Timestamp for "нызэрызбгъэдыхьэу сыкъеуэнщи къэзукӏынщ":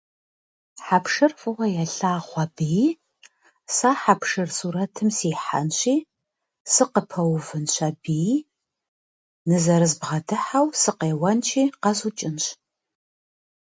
9.47-12.45